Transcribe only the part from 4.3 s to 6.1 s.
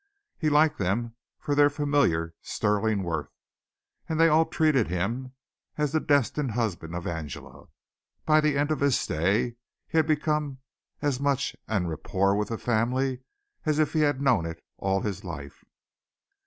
treated him as the